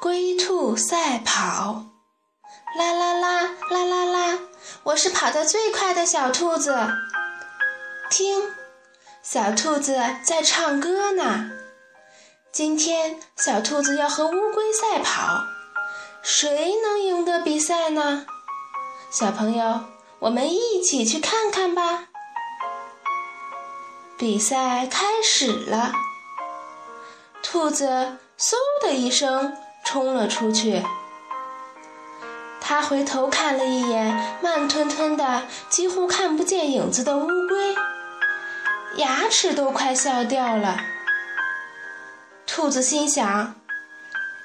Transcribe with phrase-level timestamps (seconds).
[0.00, 1.84] 龟兔赛跑，
[2.78, 4.38] 啦啦啦啦啦啦！
[4.84, 6.74] 我是跑得最快的小兔子。
[8.08, 8.50] 听，
[9.22, 11.50] 小兔子在唱歌呢。
[12.50, 15.44] 今天小兔子要和乌龟赛跑，
[16.22, 18.24] 谁能赢得比赛呢？
[19.10, 19.80] 小朋友，
[20.20, 22.08] 我们一起去看看吧。
[24.16, 25.92] 比赛开始了，
[27.42, 29.54] 兔子嗖的一声
[29.90, 30.84] 冲了出去。
[32.60, 37.74] 他回头看了一眼慢吞吞的、几乎看不见影子的乌龟，
[38.94, 40.76] 牙齿都快笑掉了。
[42.46, 43.56] 兔子心想：“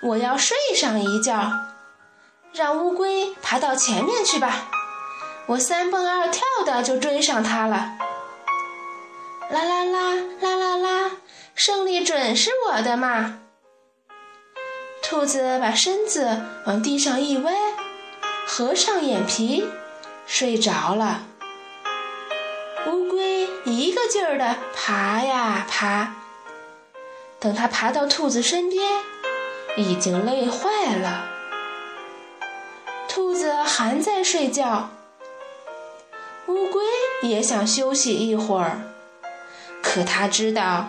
[0.00, 1.50] 我要睡上一觉，
[2.52, 4.68] 让乌龟爬到前面去吧，
[5.46, 7.94] 我三蹦二跳的就追上它了。”
[9.50, 11.10] 啦啦啦啦啦啦，
[11.56, 13.40] 胜利准是我的嘛！
[15.12, 17.52] 兔子把身子往地上一歪，
[18.46, 19.62] 合上眼皮，
[20.26, 21.24] 睡着了。
[22.86, 26.14] 乌龟一个劲儿的爬呀爬，
[27.38, 29.02] 等它爬到兔子身边，
[29.76, 31.26] 已经累坏了。
[33.06, 34.88] 兔子还在睡觉，
[36.46, 36.82] 乌龟
[37.20, 38.80] 也想休息一会儿。
[39.82, 40.88] 可它知道，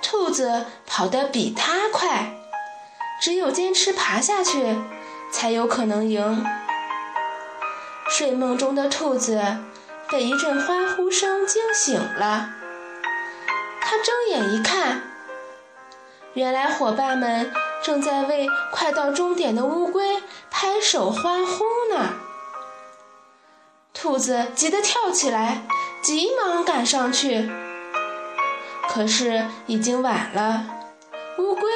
[0.00, 2.36] 兔子跑得比它快，
[3.24, 4.76] 只有坚持爬下去，
[5.32, 6.44] 才有可能赢。
[8.06, 9.42] 睡梦中的兔子
[10.10, 12.50] 被一阵欢呼声惊醒了，
[13.80, 15.04] 他睁眼一看，
[16.34, 17.50] 原来伙伴们
[17.82, 22.16] 正在为快到终点的乌龟拍手欢呼呢。
[23.94, 25.62] 兔子急得跳起来，
[26.02, 27.50] 急忙赶上去。
[28.86, 30.66] 可是已经晚了，
[31.38, 31.70] 乌龟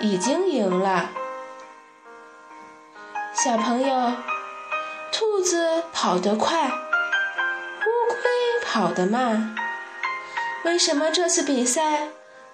[0.00, 1.10] 已经赢了。
[3.34, 4.12] 小朋友，
[5.12, 6.70] 兔子跑得快，乌
[8.08, 8.20] 龟
[8.64, 9.54] 跑得慢，
[10.64, 12.08] 为什么这次比赛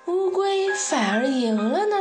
[0.06, 1.96] 乌龟反而赢了呢？